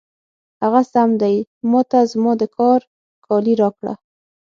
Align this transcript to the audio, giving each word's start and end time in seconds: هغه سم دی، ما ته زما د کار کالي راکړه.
هغه 0.63 0.81
سم 0.91 1.09
دی، 1.21 1.37
ما 1.69 1.81
ته 1.89 1.99
زما 2.11 2.31
د 2.41 2.43
کار 2.57 2.79
کالي 3.25 3.53
راکړه. 3.61 3.93